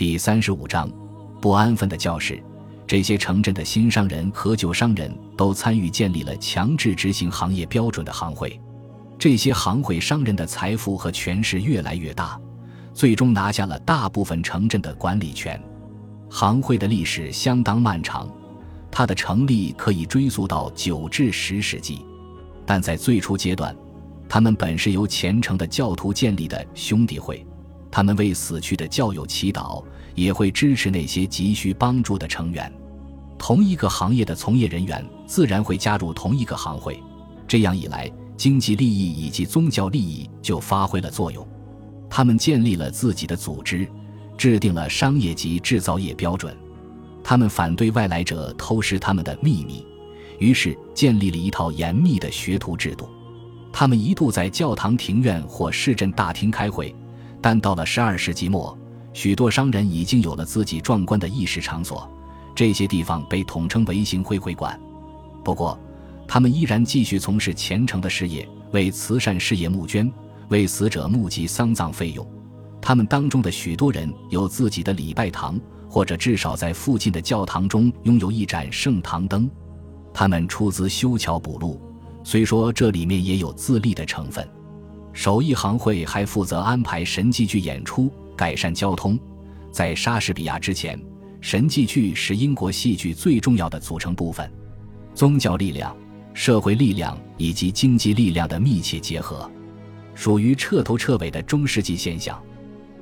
[0.00, 0.90] 第三十五章，
[1.42, 2.42] 不安分的教士。
[2.86, 8.58] 这些城镇的新商人和旧商人都参与建立了强制执行行业标准的行会。
[9.18, 12.40] 这些行会商人的财富和权势越来越大，
[12.94, 15.62] 最终拿下了大部分城镇的管理权。
[16.30, 18.26] 行会的历史相当漫长，
[18.90, 22.06] 它的成立可以追溯到九至十世纪。
[22.64, 23.76] 但在最初阶段，
[24.26, 27.46] 他们本是由虔诚的教徒建立的兄弟会，
[27.90, 29.82] 他们为死去的教友祈祷，
[30.14, 32.72] 也会支持那些急需帮助的成员。
[33.38, 37.02] 同一个行业的从业人员自然会加入同一个行会，
[37.48, 41.46] 这样一来，经济利益以及宗教利益就发挥了作用。
[42.08, 43.88] 他们建立了自己的组织，
[44.36, 46.56] 制定了商业及制造业标准。
[47.24, 49.86] 他们反对外来者偷师他们的秘密，
[50.38, 53.08] 于是建立了一套严密的学徒制度。
[53.72, 56.94] 他们一度在教堂庭院或市镇大厅开会，
[57.40, 58.76] 但到了十二世纪末，
[59.12, 62.08] 许多商人已经有了自己壮观的议事场所。
[62.54, 64.78] 这些地方被统称为行会会馆，
[65.42, 65.78] 不过，
[66.28, 70.10] 他们依然继续从事虔诚的事业，为慈善事业募捐，
[70.48, 72.26] 为死者募集丧葬费用。
[72.82, 79.48] 他们当中的许多人有自己的礼拜堂，或者至少在附近的教堂中拥有一盏圣堂灯。
[80.12, 81.80] 他们出资修桥补路，
[82.24, 84.46] 虽说这里面也有自利的成分。
[85.12, 89.18] 手艺行会还负责安排神迹剧演出，改善交通。
[89.70, 91.00] 在莎士比亚之前。
[91.42, 94.52] 神迹剧是英国戏剧最重要的组成部分，
[95.14, 95.96] 宗教力量、
[96.34, 99.50] 社会力量以及经济力量的密切结合，
[100.14, 102.38] 属于彻头彻尾的中世纪现象。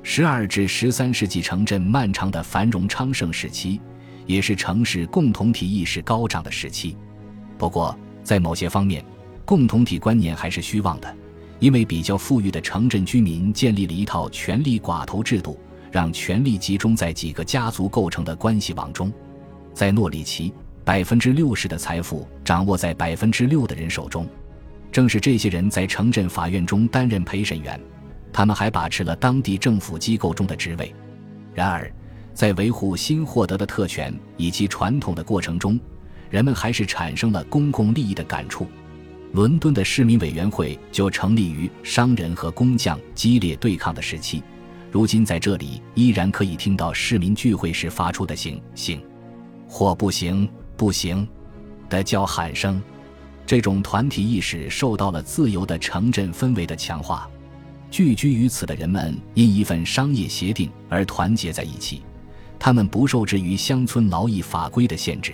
[0.03, 3.81] 十二至十三世纪城镇漫长的繁荣昌盛时期，
[4.25, 6.95] 也是城市共同体意识高涨的时期。
[7.57, 7.93] 不过，
[8.23, 9.03] 在某些方面，
[9.43, 11.13] 共同体观念还是虚妄的，
[11.59, 15.59] 因为比较富裕的城镇居民建立了一套权力寡头制度。
[15.91, 19.11] 让权力集中在几个家族构成的关系网中，
[19.73, 20.53] 在诺里奇，
[20.85, 24.27] 百分之六十的财富掌握在百分之六的人手中。
[24.91, 27.81] 正是这些人在城镇法院中担任陪审员，
[28.31, 30.93] 他们还把持了当地政府机构中的职位。
[31.55, 31.91] 然而，
[32.35, 35.79] 在维护新获得的特权以及传统的过程中，
[36.29, 38.67] 人们还是产生了公共利益的感触。
[39.31, 44.41] 伦敦的市民委员会就成立于商人和工匠激烈对抗的时期。
[44.91, 48.99] 如今在这里依然可以听到市民聚会时发出的“行行”
[49.69, 51.27] 或“不行不行”
[51.89, 52.81] 的叫喊声。
[53.45, 57.29] 这种团体意识受到了自由的城镇氛围的强化。
[57.91, 62.03] 聚居于此的人们因一份商业协定而团结在一起，
[62.59, 65.33] 他们不受制于乡村劳役法规的限制。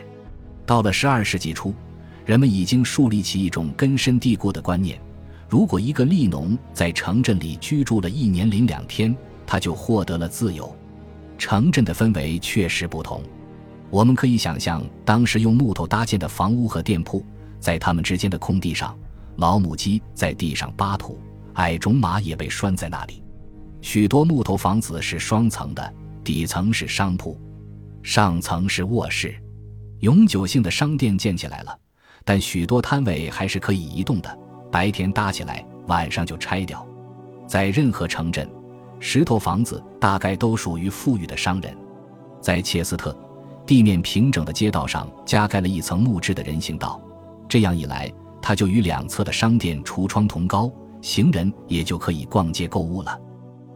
[0.66, 1.74] 到了十二世纪初，
[2.26, 5.00] 人们已经树立起一种根深蒂固的观念：
[5.48, 9.16] 如果一个利农在城镇里居住了一年零两天，
[9.46, 10.76] 他就获得了自由。
[11.38, 13.22] 城镇的氛围确实不同。
[13.92, 17.24] 我们可以想象，当时用木头搭建的房屋和店铺，
[17.60, 18.98] 在他们之间的空地上，
[19.36, 21.20] 老母鸡在地上扒土，
[21.54, 23.22] 矮种马也被拴在那里。
[23.82, 25.94] 许多木头房子是双层的，
[26.24, 27.40] 底层是商铺，
[28.02, 29.36] 上层是卧室。
[30.00, 31.78] 永久性的商店建起来了，
[32.26, 34.40] 但许多摊位还是可以移动的。
[34.70, 36.86] 白天搭起来，晚上就拆掉。
[37.48, 38.46] 在任何城镇。
[38.98, 41.78] 石头房子大概都属于富裕的商人，
[42.42, 43.16] 在切斯特，
[43.66, 47.00] 地面平整的街道上加盖了一层木质的人行道，
[47.48, 50.72] 这样一来，它就与两侧的商店橱窗同高，
[51.02, 53.20] 行人也就可以逛街购物了。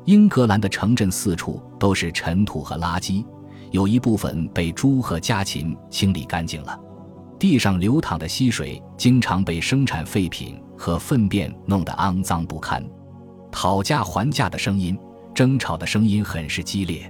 [0.05, 3.23] 英格兰的城镇四处都是尘土和垃圾，
[3.71, 6.79] 有一部分被猪和家禽清理干净了，
[7.39, 12.85] 地上流淌的溪水经常被生产废品和粪便弄得肮脏不堪，
[13.49, 14.99] 讨价还价的声音。
[15.33, 17.09] 争吵的声音很是激烈，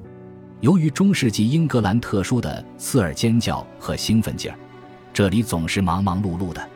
[0.60, 4.58] 由于中世纪英格兰特殊的刺耳尖叫和兴奋劲儿，
[5.12, 6.70] 这里总是忙忙碌碌的。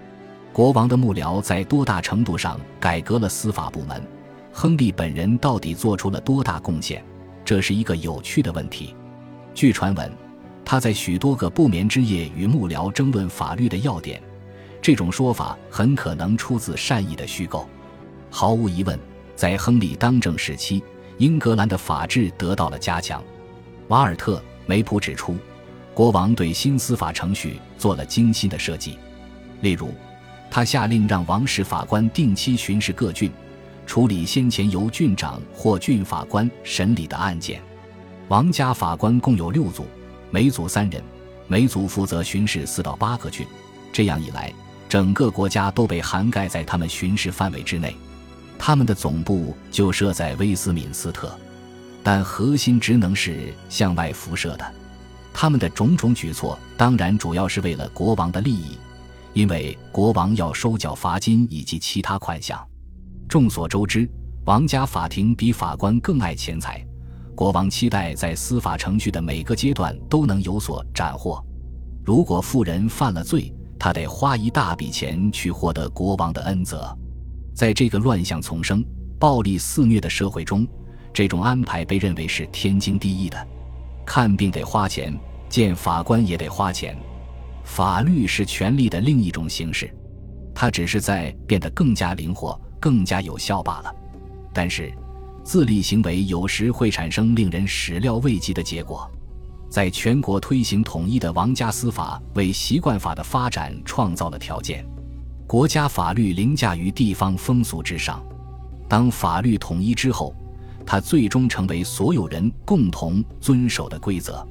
[0.52, 4.02] 国王的幕僚在多大程度上改革了司法部门？
[4.52, 7.06] 亨利本人到底做出了多大贡献？
[7.46, 8.96] 这是一个有趣的问题。
[9.54, 10.12] 据传闻，
[10.66, 14.22] 他在许多个不眠之夜与幕僚争论法律的要点。
[14.82, 17.68] 这种说法很可能出自善意的虚构。
[18.30, 19.00] 毫无疑问，
[19.36, 20.84] 在亨利当政时期。
[21.20, 23.24] 英格兰的法治得到了加强。
[23.90, 25.38] 瓦尔特·梅普指出，
[25.94, 28.98] 国王对新司法程序做了精心的设计。
[29.62, 29.94] 例如，
[30.50, 33.32] 他下令让王室法官定期巡视各郡，
[33.86, 37.62] 处理先前由郡长或郡法官审理的案件。
[38.28, 39.86] 王家法官共有六组，
[40.34, 41.00] 每组三人，
[41.46, 43.46] 每组负责巡视四到八个郡。
[43.92, 44.52] 这样一来，
[44.90, 47.96] 整个国家都被涵盖在他们巡视范围之内。
[48.58, 51.38] 他们的总部就设在威斯敏斯特。
[52.02, 54.74] 但核心职能是向外辐射的。
[55.32, 58.76] 他们的种种举措当然主要是为了国王的利益，
[59.34, 62.60] 因为国王要收缴罚金以及其他款项。
[63.30, 64.10] 众所周知，
[64.46, 66.84] 王家法庭比法官更爱钱财，
[67.36, 71.44] 国王期待在司法程序的每个阶段都能有所斩获。
[72.04, 76.96] 如果富人犯了罪，他得花一大笔钱去获得国王的恩泽。
[77.54, 78.84] 在这个乱象丛生、
[79.20, 80.68] 暴力肆虐的社会中，
[81.14, 83.48] 这种安排被认为是天经地义的。
[84.06, 85.18] 看病得花钱，
[85.50, 86.98] 见法官也得花钱。
[87.64, 89.90] 法律是权力的另一种形式，
[90.54, 93.96] 它只是在变得更加灵活、更加有效罢了。
[94.54, 94.94] 但是，
[95.44, 99.10] 自立行为有时会产生令人始料未及的结果。
[99.70, 104.86] 在全国推行统一的王家司法，为习惯法的发展创造了条件。
[105.48, 108.24] 国家法律凌驾于地方风俗之上。
[108.88, 110.36] 当法律统一之后。
[110.86, 114.46] 它最终成为所有人共同遵守的规则。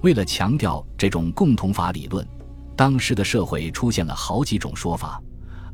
[0.00, 2.26] 为了强调这种共同法理论，
[2.74, 5.20] 当时的社会出现了好几种说法。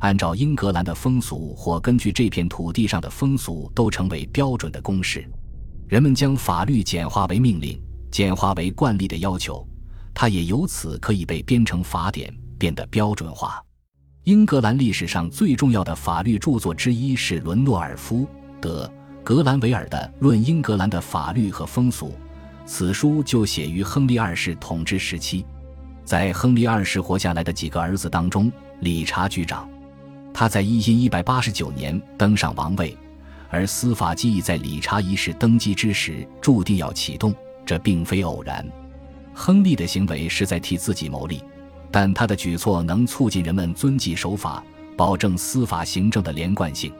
[0.03, 5.25] 按照英格兰的风俗，或根据这片土地上的风俗，都成为标准的公式。
[5.87, 9.65] 人们将法律简化为命令，简化为惯例的要求，
[10.13, 12.29] 它也由此可以被编成法典，
[12.59, 13.63] 变得标准化。
[14.25, 18.27] 英格兰历史上最重要的法律著作之一是伦诺尔夫
[18.59, 18.91] 德。
[19.23, 22.07] 格兰维尔的《论英格兰的法律和风俗》，
[22.65, 25.45] 此书就写于亨利二世统治时期。
[26.03, 28.51] 在亨利二世活下来的几个儿子当中，
[28.81, 29.65] 理查居长。
[30.33, 32.97] 他在一一百八十九年登上王位，
[33.49, 37.33] 而司法记忆在理查一世登基之时注定要启动，
[37.65, 38.67] 这并非偶然。
[39.33, 41.41] 亨利的行为是在替自己谋利，
[41.91, 44.63] 但他的举措能促进人们遵纪守法，
[44.97, 46.91] 保证司法行政的连贯性。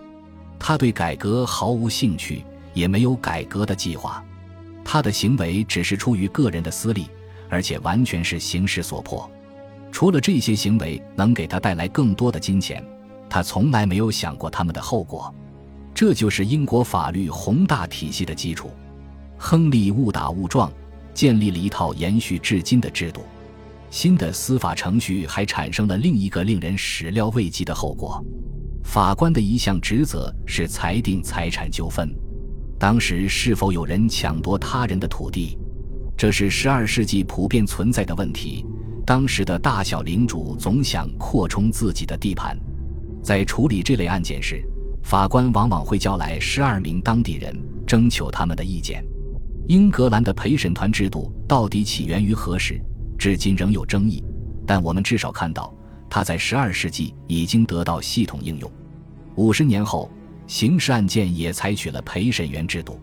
[0.60, 2.44] 他对改革毫无兴趣，
[2.74, 4.24] 也没有改革的计划。
[4.86, 7.08] 他的行为只是出于个人的私利，
[7.50, 9.30] 而且完全是形势所迫。
[9.92, 12.84] 除了这些行为能给他带来更多的金钱，
[13.34, 15.34] 他从来没有想过他们的后果。
[15.92, 18.70] 这就是英国法律宏大体系的基础。
[19.40, 20.72] 亨利误打误撞
[21.16, 23.22] 建立了一套延续至今的制度。
[23.90, 28.24] 新的司法程序还产生了另一个令人始料未及的后果。
[28.84, 32.16] 法官的一项职责是裁定财产纠纷。
[32.78, 35.58] 当时是否有人抢夺他人的土地，
[36.16, 38.64] 这是十二世纪普遍存在的问题。
[39.08, 42.56] 当时的大小领主总想扩充自己的地盘。
[43.24, 44.62] 在处理这类案件时，
[45.02, 49.04] 法官往往会叫来十二名当地人，征求他们的意见。
[49.68, 52.80] 英格兰的陪审团制度到底起源于何时，
[53.18, 54.22] 至今仍有争议。
[54.68, 55.74] 但我们至少看到。
[56.10, 58.72] 他在十二世纪已经得到系统应用，
[59.34, 60.12] 五十年后，
[60.46, 63.00] 刑事案件也采取了陪审员制度，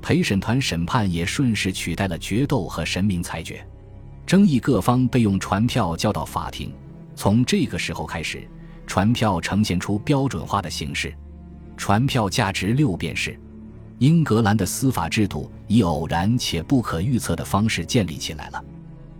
[0.00, 3.66] 陪审团审判也顺势取代了决斗和神明裁决，
[4.24, 6.72] 争议各方被用传票交到法庭。
[7.16, 8.48] 从这个时候开始，
[8.86, 11.14] 传票呈现出标准化的形式，
[11.76, 13.38] 传票价值六便士。
[13.98, 18.64] 英格兰的司法制度以偶然且不可预测的方式建立起来了。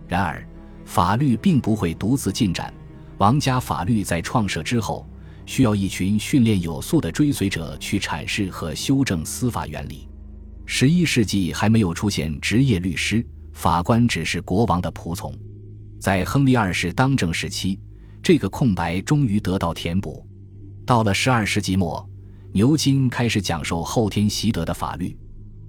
[0.07, 0.45] 然而，
[0.83, 2.73] 法律并不会独自进展。
[3.17, 5.07] 王家法律在创设之后，
[5.45, 10.07] 需要一群训练有素的追随者去阐释和修正司法原理。
[10.65, 15.33] 十一世纪还没有出现职业律师，法官只是国王的仆从。
[15.99, 17.79] 在亨利二世当政时期，
[18.25, 20.25] 这个空白终于得到填补。
[20.83, 22.03] 到了十二世纪末，
[22.53, 25.15] 牛津开始讲授后天习得的法律，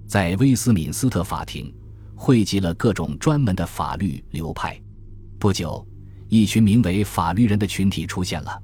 [0.07, 1.71] 在威斯敏斯特法庭
[2.15, 4.75] 汇集了各种专门的法律流派。
[5.37, 5.87] 不久。
[6.29, 8.61] 一群名为法律人的群体出现了，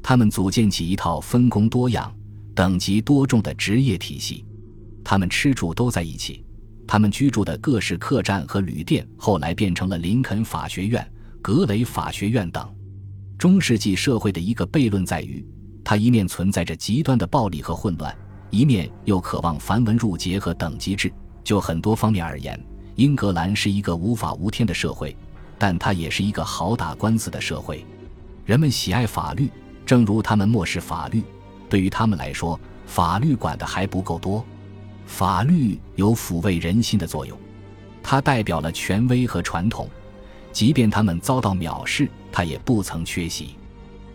[0.00, 2.14] 他们组建起一套分工多样、
[2.54, 4.44] 等级多重的职业体系。
[5.02, 6.44] 他们吃住都在一起，
[6.86, 11.04] 他们居住的各式客栈和旅店后来变成了林肯法学院、
[11.40, 12.72] 格雷法学院等。
[13.40, 15.42] 中世纪社会的一个悖论在于，
[15.82, 18.14] 它一面存在着极端的暴力和混乱，
[18.50, 21.10] 一面又渴望繁文缛节和等级制。
[21.42, 22.62] 就很多方面而言，
[22.96, 25.16] 英格兰是一个无法无天的社会。
[25.58, 27.82] 但它也是一个好打官司的社会，
[28.44, 29.48] 人们喜爱法律，
[29.86, 31.22] 正如他们漠视法律。
[31.70, 34.44] 对于他们来说，法律管的还不够多。
[35.06, 37.34] 法律有抚慰人心的作用，
[38.02, 39.88] 它代表了权威和传统，
[40.52, 43.56] 即便他们遭到藐视，他也不曾缺席。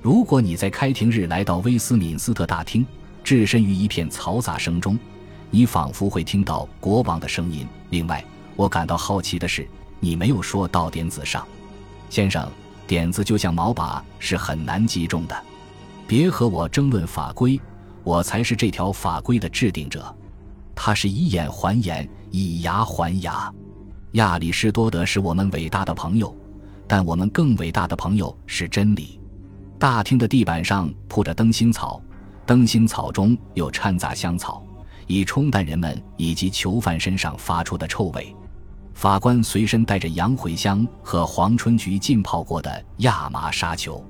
[0.01, 2.85] 如果你在开庭日来到威斯敏斯特大厅，
[3.23, 4.97] 置身于一片嘈杂声中，
[5.49, 7.67] 你仿佛会听到国王的声音。
[7.89, 8.23] 另外，
[8.55, 9.67] 我感到好奇的是。
[10.01, 11.47] 你没有说到点子上，
[12.11, 12.47] 先生，
[12.85, 15.43] 点子就像毛把，是很难击中的。
[16.05, 17.59] 别和我争论法规，
[18.03, 20.15] 我才是这条法规的制定者。
[20.75, 23.51] 他是以眼还眼，以牙还牙。
[24.15, 26.33] 亚里士多德是我们伟大的朋友，
[26.87, 29.19] 但我们更伟大的朋友是真理。
[29.77, 32.01] 大厅的地板上铺着灯芯草，
[32.45, 34.65] 灯芯草中有掺杂香草，
[35.05, 38.33] 以冲淡人们以及囚犯身上发出的臭味。
[38.93, 44.01] 法官随身带着洋茴香和黄春菊浸泡过的亚麻沙球。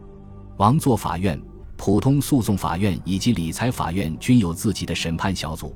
[0.58, 1.42] 王座法院、
[1.78, 5.76] 普通诉讼法院以及理财法院均有自己的审判小组。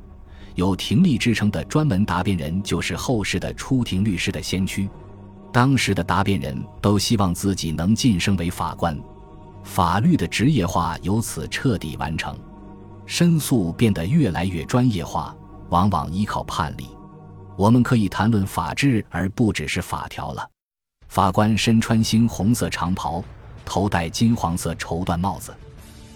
[0.60, 4.90] 有庭力之称的专门答辩人，就是后世的出庭律师的先驱。
[5.54, 9.00] 当时的答辩人都希望自己能晋升为法官，
[9.64, 12.38] 法律的职业化由此彻底完成。
[13.06, 15.34] 申诉变得越来越专业化，
[15.70, 16.90] 往往依靠判例。
[17.56, 20.46] 我们可以谈论法治，而不只是法条了。
[21.08, 23.24] 法官身穿猩红色长袍，
[23.64, 25.54] 头戴金黄色绸缎帽子；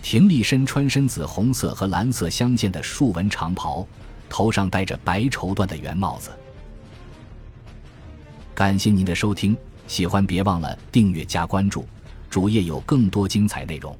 [0.01, 3.87] 庭力身穿深紫红色和蓝色相间的竖纹长袍。
[4.33, 6.31] 头上戴着白绸缎的圆帽子。
[8.55, 11.85] 感谢您的收听，喜欢别忘了订阅加关注，
[12.31, 13.95] 主页有更多精彩内容。